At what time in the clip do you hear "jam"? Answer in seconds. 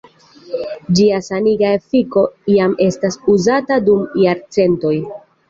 2.55-2.73